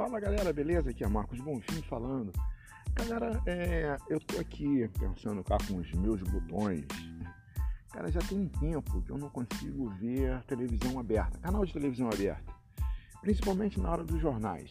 Fala 0.00 0.18
galera, 0.18 0.50
beleza? 0.50 0.88
Aqui 0.88 1.04
é 1.04 1.06
Marcos 1.06 1.38
Bonfim 1.40 1.82
falando. 1.82 2.32
Galera, 2.94 3.38
é, 3.44 3.98
eu 4.08 4.18
tô 4.18 4.40
aqui 4.40 4.88
pensando 4.98 5.44
cá 5.44 5.58
com 5.68 5.76
os 5.76 5.92
meus 5.92 6.22
botões. 6.22 6.86
Cara, 7.92 8.10
já 8.10 8.20
tem 8.20 8.38
um 8.38 8.48
tempo 8.48 9.02
que 9.02 9.10
eu 9.10 9.18
não 9.18 9.28
consigo 9.28 9.90
ver 10.00 10.42
televisão 10.44 10.98
aberta, 10.98 11.38
canal 11.40 11.66
de 11.66 11.74
televisão 11.74 12.08
aberta, 12.08 12.50
principalmente 13.20 13.78
na 13.78 13.90
hora 13.90 14.02
dos 14.02 14.18
jornais. 14.18 14.70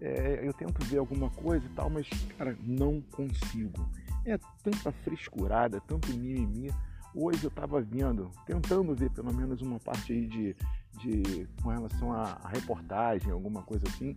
É, 0.00 0.46
eu 0.46 0.52
tento 0.52 0.80
ver 0.84 0.98
alguma 0.98 1.28
coisa 1.30 1.66
e 1.66 1.70
tal, 1.70 1.90
mas, 1.90 2.08
cara, 2.38 2.56
não 2.62 3.00
consigo. 3.00 3.84
É 4.24 4.38
tanta 4.62 4.92
frescurada, 4.92 5.80
tanto 5.88 6.12
mimimi. 6.12 6.72
Hoje 7.12 7.42
eu 7.42 7.50
tava 7.50 7.80
vendo, 7.80 8.30
tentando 8.46 8.94
ver 8.94 9.10
pelo 9.10 9.34
menos 9.34 9.60
uma 9.60 9.80
parte 9.80 10.12
aí 10.12 10.28
de, 10.28 10.56
de 11.00 11.48
com 11.60 11.70
relação 11.70 12.12
à 12.12 12.38
reportagem, 12.48 13.32
alguma 13.32 13.62
coisa 13.62 13.84
assim 13.88 14.16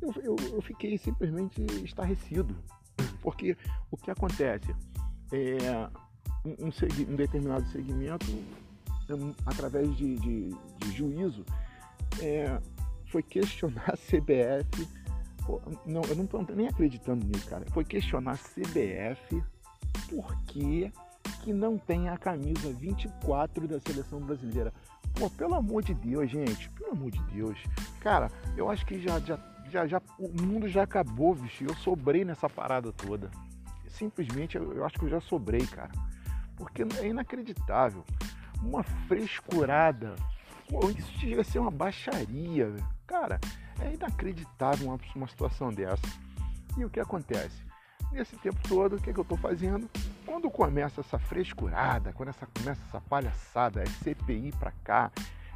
eu, 0.00 0.12
eu, 0.22 0.36
eu 0.52 0.62
fiquei 0.62 0.96
simplesmente 0.98 1.60
estarrecido. 1.84 2.54
Porque 3.22 3.56
o 3.90 3.96
que 3.96 4.10
acontece? 4.10 4.74
É, 5.32 5.88
um, 6.44 6.66
um, 6.66 7.12
um 7.12 7.16
determinado 7.16 7.66
segmento, 7.68 8.26
através 9.46 9.94
de, 9.96 10.16
de, 10.16 10.50
de 10.78 10.92
juízo, 10.92 11.44
é, 12.20 12.60
foi 13.06 13.22
questionar 13.22 13.90
a 13.90 13.96
CBF. 13.96 14.88
Não, 15.84 16.02
eu 16.02 16.16
não 16.16 16.24
estou 16.24 16.44
nem 16.54 16.68
acreditando 16.68 17.26
nisso, 17.26 17.48
cara. 17.48 17.64
Foi 17.72 17.84
questionar 17.84 18.32
a 18.32 18.36
CBF 18.36 19.42
por 20.08 20.34
que, 20.44 20.92
que 21.42 21.52
não 21.52 21.76
tem 21.76 22.08
a 22.08 22.16
camisa 22.16 22.72
24 22.72 23.66
da 23.66 23.80
seleção 23.80 24.20
brasileira. 24.20 24.72
Pô, 25.14 25.28
pelo 25.30 25.54
amor 25.54 25.82
de 25.82 25.92
Deus, 25.94 26.30
gente, 26.30 26.68
pelo 26.70 26.92
amor 26.92 27.10
de 27.10 27.22
Deus. 27.32 27.58
Cara, 28.00 28.30
eu 28.56 28.70
acho 28.70 28.86
que 28.86 29.00
já, 29.00 29.18
já 29.20 29.36
já, 29.70 29.86
já, 29.86 30.02
o 30.18 30.28
mundo 30.42 30.68
já 30.68 30.82
acabou, 30.82 31.34
bicho. 31.34 31.64
Eu 31.64 31.74
sobrei 31.76 32.24
nessa 32.24 32.48
parada 32.48 32.92
toda. 32.92 33.30
Simplesmente 33.88 34.56
eu, 34.56 34.72
eu 34.72 34.84
acho 34.84 34.98
que 34.98 35.04
eu 35.04 35.10
já 35.10 35.20
sobrei, 35.20 35.66
cara. 35.66 35.92
Porque 36.56 36.82
é 36.98 37.06
inacreditável. 37.06 38.04
Uma 38.62 38.82
frescurada. 38.82 40.14
Pô, 40.68 40.90
isso 40.90 41.10
chega 41.18 41.40
a 41.40 41.44
ser 41.44 41.58
uma 41.58 41.70
baixaria. 41.70 42.74
Cara, 43.06 43.40
é 43.80 43.94
inacreditável 43.94 44.88
uma, 44.88 44.98
uma 45.16 45.28
situação 45.28 45.72
dessa. 45.72 46.06
E 46.76 46.84
o 46.84 46.90
que 46.90 47.00
acontece? 47.00 47.64
Nesse 48.12 48.36
tempo 48.38 48.58
todo, 48.68 48.96
o 48.96 49.00
que, 49.00 49.10
é 49.10 49.12
que 49.12 49.18
eu 49.18 49.22
estou 49.22 49.38
fazendo? 49.38 49.88
Quando 50.26 50.50
começa 50.50 51.00
essa 51.00 51.18
frescurada, 51.18 52.12
quando 52.12 52.30
essa, 52.30 52.46
começa 52.46 52.80
essa 52.88 53.00
palhaçada, 53.00 53.82
é 53.82 53.86
CPI 53.86 54.52
para 54.58 54.72
cá, 54.84 55.10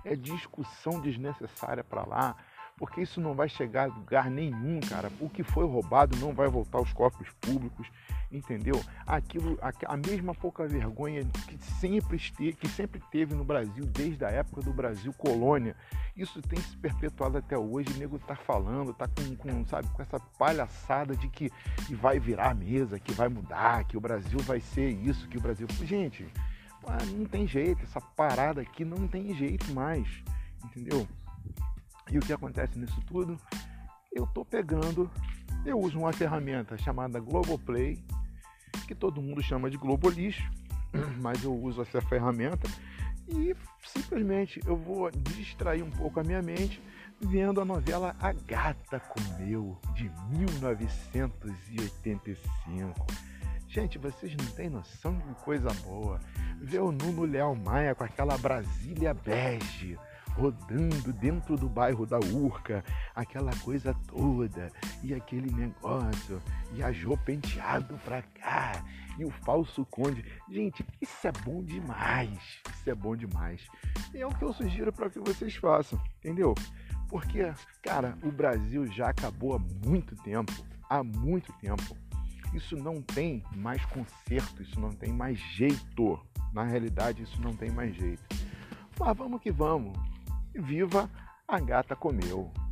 é 0.04 0.14
discussão 0.14 1.00
desnecessária 1.00 1.82
para 1.82 2.04
lá, 2.04 2.36
porque 2.76 3.02
isso 3.02 3.20
não 3.20 3.34
vai 3.34 3.48
chegar 3.48 3.84
a 3.84 3.94
lugar 3.94 4.30
nenhum, 4.30 4.80
cara. 4.80 5.10
O 5.20 5.28
que 5.28 5.42
foi 5.42 5.64
roubado 5.64 6.16
não 6.16 6.32
vai 6.32 6.48
voltar 6.48 6.78
aos 6.78 6.92
cofres 6.92 7.30
públicos, 7.40 7.86
entendeu? 8.32 8.82
Aquilo, 9.06 9.56
a, 9.60 9.96
mesma 9.96 10.34
pouca 10.34 10.66
vergonha 10.66 11.24
que 11.46 11.56
sempre, 11.56 12.16
esteve, 12.16 12.52
que 12.54 12.68
sempre 12.68 13.00
teve 13.12 13.34
no 13.34 13.44
Brasil, 13.44 13.84
desde 13.86 14.24
a 14.24 14.30
época 14.30 14.60
do 14.60 14.72
Brasil 14.72 15.12
colônia. 15.12 15.76
Isso 16.16 16.42
tem 16.42 16.60
se 16.60 16.76
perpetuado 16.76 17.38
até 17.38 17.56
hoje. 17.56 17.90
O 17.94 17.98
nego 17.98 18.18
tá 18.18 18.34
falando, 18.34 18.92
tá 18.92 19.06
com, 19.06 19.36
com, 19.36 19.64
sabe, 19.66 19.88
com 19.88 20.02
essa 20.02 20.18
palhaçada 20.36 21.14
de 21.14 21.28
que, 21.28 21.50
que 21.86 21.94
vai 21.94 22.18
virar 22.18 22.50
a 22.50 22.54
mesa, 22.54 22.98
que 22.98 23.12
vai 23.12 23.28
mudar, 23.28 23.84
que 23.84 23.96
o 23.96 24.00
Brasil 24.00 24.38
vai 24.40 24.60
ser 24.60 24.90
isso, 24.90 25.28
que 25.28 25.38
o 25.38 25.40
Brasil. 25.40 25.68
Gente, 25.82 26.26
não 27.16 27.24
tem 27.24 27.46
jeito, 27.46 27.84
essa 27.84 28.00
parada 28.00 28.60
aqui 28.60 28.84
não 28.84 29.06
tem 29.06 29.32
jeito 29.34 29.72
mais, 29.72 30.08
entendeu? 30.64 31.06
E 32.10 32.18
o 32.18 32.20
que 32.20 32.32
acontece 32.32 32.78
nisso 32.78 33.00
tudo? 33.06 33.38
Eu 34.12 34.24
estou 34.24 34.44
pegando, 34.44 35.10
eu 35.64 35.78
uso 35.78 35.98
uma 35.98 36.12
ferramenta 36.12 36.76
chamada 36.76 37.18
Globoplay, 37.18 37.98
que 38.86 38.94
todo 38.94 39.22
mundo 39.22 39.42
chama 39.42 39.70
de 39.70 39.76
Globolixo, 39.76 40.42
mas 41.20 41.42
eu 41.42 41.54
uso 41.54 41.82
essa 41.82 42.00
ferramenta 42.02 42.68
e 43.28 43.56
simplesmente 43.82 44.60
eu 44.66 44.76
vou 44.76 45.10
distrair 45.10 45.82
um 45.82 45.90
pouco 45.90 46.20
a 46.20 46.24
minha 46.24 46.42
mente 46.42 46.82
vendo 47.20 47.60
a 47.60 47.64
novela 47.64 48.14
A 48.20 48.32
Gata 48.32 49.00
Comeu, 49.00 49.76
de 49.94 50.10
1985. 50.30 53.06
Gente, 53.68 53.98
vocês 53.98 54.36
não 54.36 54.46
têm 54.52 54.68
noção 54.68 55.16
de 55.18 55.34
coisa 55.42 55.70
boa. 55.84 56.20
Ver 56.60 56.80
o 56.80 56.92
Nuno 56.92 57.24
Leal 57.24 57.56
Maia 57.56 57.94
com 57.94 58.04
aquela 58.04 58.36
Brasília 58.38 59.14
bege, 59.14 59.98
rodando 60.34 61.12
dentro 61.12 61.56
do 61.56 61.68
bairro 61.68 62.04
da 62.04 62.18
Urca, 62.18 62.84
aquela 63.14 63.54
coisa 63.56 63.94
toda, 64.06 64.70
e 65.02 65.14
aquele 65.14 65.50
negócio, 65.52 66.42
e 66.74 66.82
a 66.82 66.92
Jô 66.92 67.16
penteado 67.16 67.98
pra 68.04 68.22
cá, 68.22 68.84
e 69.18 69.24
o 69.24 69.30
falso 69.30 69.86
conde. 69.86 70.24
Gente, 70.50 70.84
isso 71.00 71.26
é 71.26 71.32
bom 71.44 71.62
demais, 71.62 72.38
isso 72.74 72.90
é 72.90 72.94
bom 72.94 73.16
demais. 73.16 73.66
E 74.12 74.18
é 74.18 74.26
o 74.26 74.34
que 74.34 74.44
eu 74.44 74.52
sugiro 74.52 74.92
para 74.92 75.08
que 75.08 75.20
vocês 75.20 75.54
façam, 75.54 76.00
entendeu? 76.18 76.54
Porque, 77.08 77.52
cara, 77.80 78.18
o 78.22 78.30
Brasil 78.32 78.86
já 78.88 79.10
acabou 79.10 79.54
há 79.54 79.58
muito 79.86 80.16
tempo, 80.16 80.52
há 80.88 81.02
muito 81.04 81.52
tempo. 81.54 81.96
Isso 82.52 82.76
não 82.76 83.02
tem 83.02 83.42
mais 83.56 83.84
conserto, 83.86 84.62
isso 84.62 84.78
não 84.80 84.90
tem 84.90 85.12
mais 85.12 85.38
jeito. 85.38 86.20
Na 86.52 86.62
realidade, 86.62 87.22
isso 87.22 87.40
não 87.40 87.54
tem 87.54 87.70
mais 87.70 87.94
jeito. 87.96 88.22
Mas 88.98 89.16
vamos 89.16 89.40
que 89.40 89.50
vamos. 89.50 90.13
Viva 90.54 91.10
a 91.48 91.58
gata 91.58 91.96
comeu. 91.96 92.63